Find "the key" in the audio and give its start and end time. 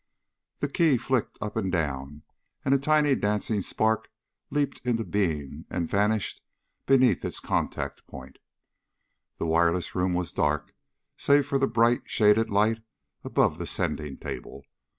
0.61-0.97